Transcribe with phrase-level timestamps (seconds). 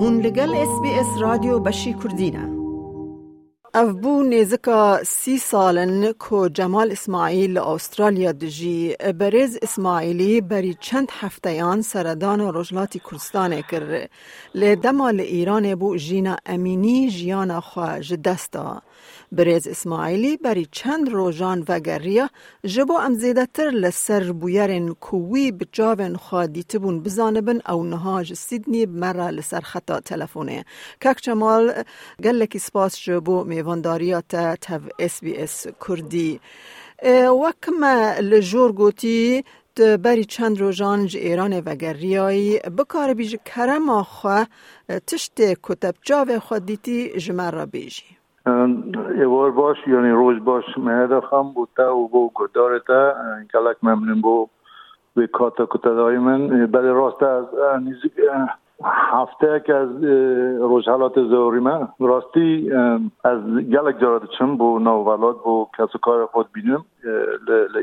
[0.00, 2.58] هون لگل اس بی اس رادیو بشی کردینه
[3.74, 11.82] اف بو نیزکا سی سالن کو جمال اسماعیل استرالیا دجی بریز اسماعیلی بری چند هفتهیان
[11.82, 14.08] سردان رجلاتی کردستان کر
[14.54, 18.82] لی دمال ایران بو جینا امینی جیانا خواه جدستا
[19.32, 22.30] برز اسماعیلی بری چند روزان و گریا
[22.64, 29.30] جبو ام زیده تر لسر بویرن کوی بجاون خوادی تبون بزانبن او نهاج سیدنی مرا
[29.30, 30.64] لسر خطا تلفونه
[31.02, 31.72] کک چمال
[32.24, 36.40] گل سپاس جبو میوانداریات تو اس بی اس کردی.
[37.42, 37.84] وکم
[38.20, 39.44] لجور گوتی
[40.04, 44.44] بری چند روزان ج ایران و گریایی بکار بیج کرم آخوا
[45.06, 48.17] تشت کتب جاوه خادیتی دیتی جمر بیجیم
[49.14, 50.64] ایوار باش یعنی روز باش
[51.30, 53.14] خم بوده و بو گدار تا
[53.52, 54.48] کلک ممنون بو
[55.16, 56.66] به کاتا کتا من.
[56.66, 57.44] بله راست از
[58.84, 60.04] هفته که از
[60.60, 62.72] روز حالات زوری من راستی
[63.24, 63.40] از
[63.72, 66.84] گلک جارد چم بو نوولاد بو کس کار خود بینم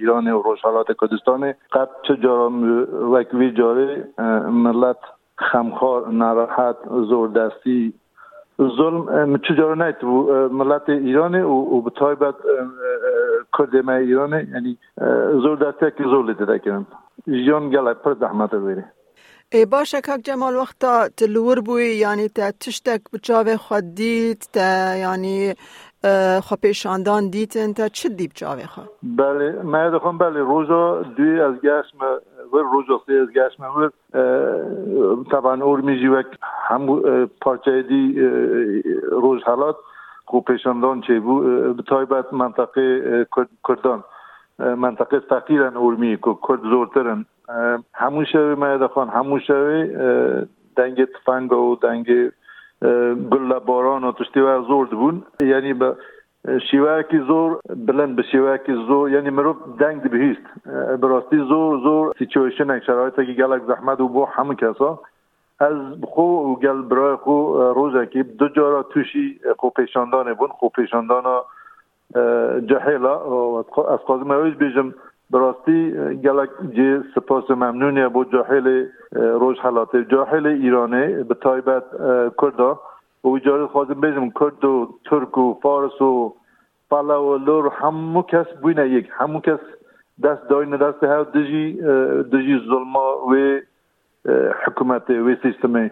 [0.00, 1.54] ایران و روز حالات کردستان.
[1.72, 4.08] قد چه جارم وکوی جاره
[4.50, 4.96] ملت
[5.36, 7.94] خمخار نراحت زور دستی
[8.60, 12.34] ظلم چجور نیت و ملت ایران و به تایبت
[13.58, 14.78] کرد ایران یعنی
[15.42, 16.86] زور دسته که زور لیده کنن
[17.26, 18.84] جیان گله پر زحمت بیره
[19.52, 25.54] ای باشه که جمال وقتا تلور بوی یعنی تا تشتک بچاوه خود دید تا یعنی
[26.42, 31.54] خو پیشاندان دیتن تا چه دیب چاوه خو؟ بله من دخوام بله روزا دوی از
[31.54, 31.98] گشم
[32.52, 33.88] و روزا سی از گشم و
[35.30, 36.26] طبعا اور میجی وک
[36.68, 37.00] هم
[37.40, 38.20] پارچه دی
[39.10, 39.76] روز حالات
[40.24, 41.40] خو پیشاندان چه بو
[41.74, 43.26] به تایبت منطقه
[43.68, 44.04] کردان
[44.58, 47.24] منطقه فقیرن اورمی که کرد زورترن.
[47.94, 49.94] همون شوی من دخوان همون شوی
[50.76, 52.30] دنگ تفنگ و دنگ
[53.30, 55.22] گل باران و تشتی و زور بون.
[55.40, 55.96] یعنی به
[56.70, 60.66] شیوهکی زور بلند به شیوهکی زور یعنی مرو دنگ دی بهیست
[61.00, 65.00] براستی زور زور سیچویشن شرایطی که گلک زحمت و بو همه کسا
[65.60, 70.68] از خو و گل برای خو روزه که دو جارا توشی خو پیشاندانه بون خو
[70.68, 71.24] پیشاندان
[72.66, 73.14] جهیلا
[73.88, 74.94] از قاضی مویز بیجم
[75.30, 75.90] براستی
[76.24, 81.84] گلک جی سپاس ممنونی با جاهل روش حالات جاهل ایرانه به تایبت
[82.42, 82.80] کردا
[83.28, 86.34] و اجاره خواهدم بیزم کرد و ترک و فارس و
[86.90, 87.68] پلا و لور.
[87.68, 89.08] همو کس بوینه یک.
[89.12, 89.58] همو کس
[90.24, 91.72] دست داین دست ها دجی
[92.32, 93.60] دجی ظلما و
[94.64, 95.90] حکومت و سیستم.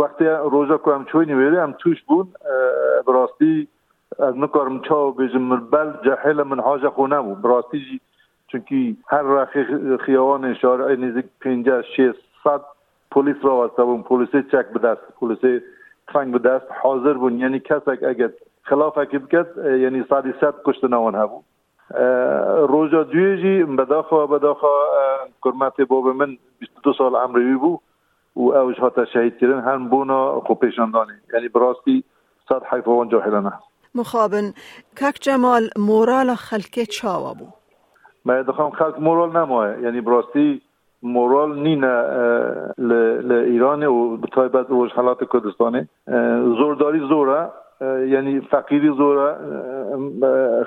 [0.00, 2.28] وقتی روزا که هم ویلی هم توش بون.
[3.06, 3.68] براستی
[4.18, 8.00] از نکارم چاو بیزم بل جاهل من حاجه خونه بود براستی
[8.46, 9.64] چونکی هر رخی
[9.96, 12.14] خیابان شارع نزدیک 50 600
[13.10, 14.02] پلیس را واسه بون.
[14.02, 15.00] پلیس چک به دست.
[15.20, 15.62] پلیس
[16.10, 17.38] تفنگ به دست حاضر بون.
[17.38, 18.30] یعنی کسک اگر
[18.62, 21.42] خلاف اکی بکد یعنی صدی صد کشت نوان هبو.
[22.68, 24.70] روزا دویجی بداخوا بداخوا
[25.44, 27.78] کرمت باب من 22 سال عمروی بو
[28.36, 31.12] و اوش هاتا شهید کردن هم بونا خو پیشاندانی.
[31.34, 32.04] یعنی براستی
[32.48, 33.52] صد حیفوان جاهلانه
[33.94, 34.52] مخابن
[35.00, 37.46] کک جمال مورال خلکه چاوا بو؟
[38.24, 40.62] ما دخوام خلق مورال نمایه یعنی براستی
[41.02, 42.02] مورال نینه
[42.78, 45.88] ل ایران و به تایبت روش حالات کردستانه.
[46.58, 47.48] زورداری زوره
[47.80, 48.40] یعنی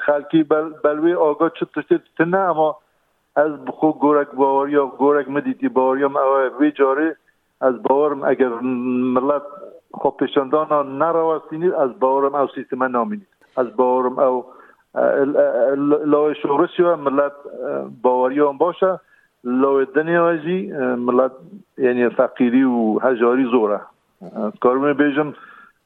[0.05, 2.77] خلکی بل بلوی آگاه چه تشتی تنه اما
[3.35, 6.09] از خو گورک باور یا گورک مدیتی باور یا
[6.59, 7.17] وی جاره
[7.61, 9.41] از باورم اگر ملت
[9.93, 13.27] خب پیشاندان ها نروستینید از باورم او سیستم نامینید
[13.57, 14.45] از باورم او
[16.05, 17.31] لای شورش و ملت
[18.01, 18.41] باوری
[19.45, 21.31] هم باشه لای دنیا جی ملت
[21.77, 23.79] یعنی فقیری و هجاری زوره.
[24.61, 25.33] کارمون بیجم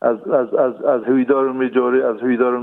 [0.01, 2.59] از از از از هویدار میجاری از هویدار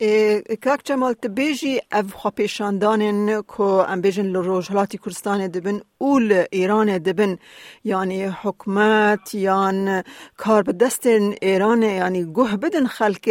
[0.00, 7.38] کاک جمال تبیجی اف خو پیشاندانن کو ام بیجن لروجلاتی کردستان دبن اول ایران دبن.
[7.84, 10.02] یعنی حکومت یان
[10.36, 11.06] کار به دست
[11.42, 13.28] ایران یعنی گوه بدن خلک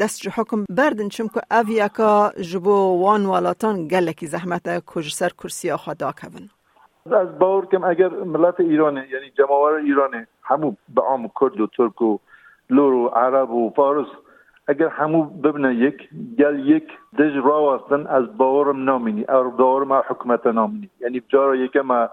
[0.00, 1.08] دست حکم بردن.
[1.08, 6.48] چم که اف یکا جبو وان والاتان گلکی زحمت کج سر کرسی خدا کبن
[7.12, 12.02] از باور کم اگر ملت ایرانه یعنی جماور ایرانه همو به عام کرد و ترک
[12.02, 12.18] و
[12.70, 14.08] لور و عرب و فارس
[14.70, 16.08] اگر همو ببنه یک
[16.38, 16.88] گل یک
[17.18, 20.90] دج را از باورم نامینی او باورم حکومت نامینی.
[21.00, 22.08] یعنی بجارا یکم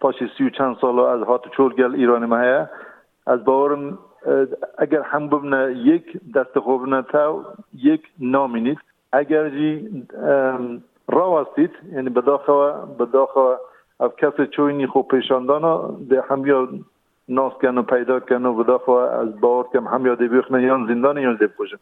[0.00, 2.66] پاش سی و چند سال از هات چول گل ایران ما
[3.26, 3.98] از باورم
[4.78, 7.44] اگر هم ببنه یک دست خوب تا
[7.74, 8.78] یک نامینید
[9.12, 10.04] اگر جی
[11.08, 13.56] را هستید یعنی بداخوا بداخوا
[14.00, 16.44] اف کس چوینی خوب پیشاندانا ده هم
[17.28, 19.86] ناس کن و پیدا کن و بدافع از بار کم.
[19.88, 21.76] هم یاده بیخنه یا زندان یا زیب کشن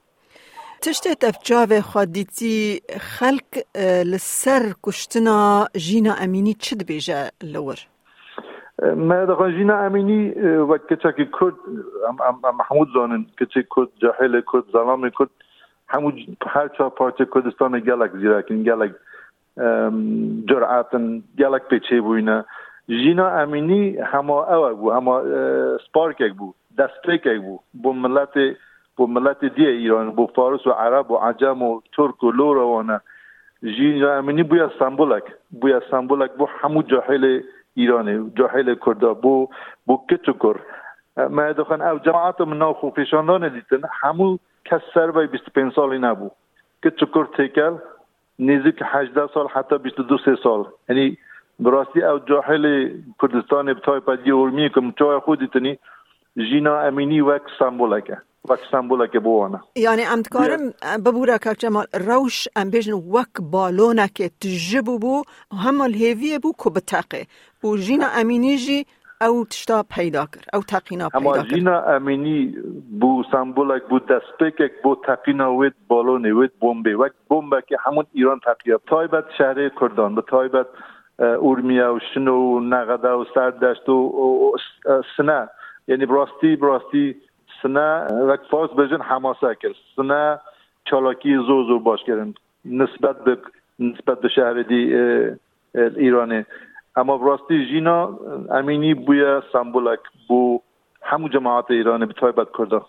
[0.83, 3.59] تشتی تفجاوه خادیتی خلق
[4.05, 7.79] لسر کشتنا جینا امینی چد بیجه لور؟
[8.97, 10.97] ما دخل جینا امینی و که
[11.41, 11.55] کرد
[12.59, 15.31] محمود زانن کچا کرد جاهل کرد ظلام کرد
[15.89, 18.95] همون هر چا پارچه کردستان گلک زیرکن گلک
[20.49, 22.45] جرعتن گلک پیچه بوینه
[22.91, 25.23] جینا امینی هما او بو هما
[25.87, 28.39] سپارک بو دستپیک بو بو ملت
[28.97, 33.01] بو ملت دی ایران بو فارس و عرب و عجم و ترک و لور وانه
[33.63, 37.41] جینا امینی بویا سمبولک بویا سمبولک بو همو جاهل
[37.75, 39.49] ایرانه جاهل کردا بو
[39.87, 40.61] بو کتو کر
[41.39, 46.31] ما دخن او جماعت من ناو خوفشاندان دیتن همو کس سر بای 25 سالی نبو
[46.85, 47.77] کتو کر تیکل
[48.39, 51.19] نزدیک 18 سال حتی 22 سال یعنی
[51.61, 52.91] براستی او جاهل
[53.23, 55.79] کردستان بتای پدی ارمی که متوای خودی تنی
[56.37, 58.19] جینا امینی وک سمبولکه.
[58.49, 60.59] وک سمبولکه بوانا یعنی امتکارم
[61.07, 65.23] ببورا که جمال روش ام بیجن وک بالونه که تجبو بو
[65.65, 67.27] هم الهیوی بو که بتاقه
[67.65, 68.87] و جینا امینی جی
[69.21, 71.39] او تشتا پیدا کر او تقینا پیدا کر.
[71.39, 72.55] اما جینا امینی
[73.01, 78.41] بو سمبولک بو دستپیکک بو تقینا وید بالونه وید بومبه وک بومبه که همون ایران
[78.45, 78.79] تقیه.
[78.87, 80.67] تایبت شهر کردان به تایبت
[81.21, 83.25] اورمیا و شنو و نقده و
[83.93, 84.53] و
[85.17, 85.49] سنه.
[85.89, 87.17] یعنی براستی براستی
[87.63, 89.75] سنه وقت فاز بجن حماسه کرد.
[89.97, 90.41] سنه
[90.85, 92.35] چالاکی زو زو باش کردن
[92.65, 93.39] نسبت به
[93.79, 94.95] نسبت به شهر دی
[95.77, 96.47] ایرانه.
[96.97, 98.19] اما براستی جینا
[98.51, 100.61] امینی بویا سمبولک بو
[101.03, 102.81] همو جماعت ایرانه به تایبت کرده.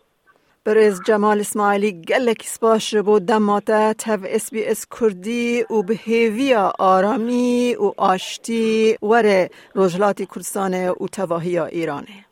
[0.65, 6.71] برز جمال اسماعیلی گلک سپاش بو دماتا تف اس بی اس کردی و به هیویا
[6.79, 12.25] آرامی و آشتی وره روجلاتی کردستان و تواهی ایرانه.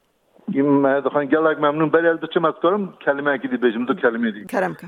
[0.55, 1.89] ما دخان گلک ممنون.
[1.89, 4.87] بلی البته مذکرم کلمه اکی دی بجم دو کلمه دی کرم که.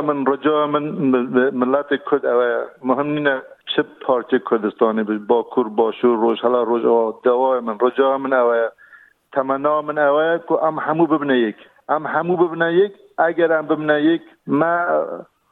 [0.00, 0.82] من رجا من
[1.50, 2.26] ملت کرد
[2.84, 3.42] مهم نینه
[3.76, 6.82] چه پارچه کردستانی با کور باشور روش حالا روش
[7.24, 8.68] دوای من رجا من او
[9.32, 11.56] تمنا من او که ام همو ببنه یک.
[11.90, 14.86] ام همو ببینه یک اگر هم ببینه یک ما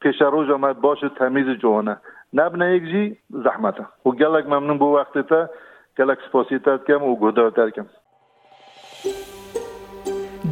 [0.00, 1.96] پیش روز آمد باشه تمیز جوانه
[2.35, 5.49] نبنه یک جی زحمته و گلک ممنون بو وقتی تا
[5.99, 7.87] گلک سپاسی تر کم و گودار تر کم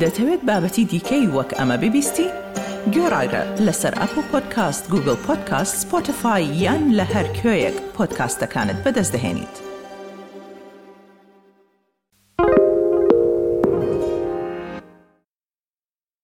[0.01, 2.29] دەتەوێت بابەتی دیکەی وەک ئەمە ببیستی؟
[2.95, 9.66] گۆڕایرە لەسەر ئەپ و پۆدکاست گوگل پۆدکاست سپۆتفاای یان لە هەر کوێیەک پۆدکاستەکانت بەدەستدەێنیت.